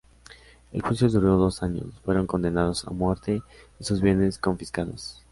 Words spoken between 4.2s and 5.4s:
confiscados.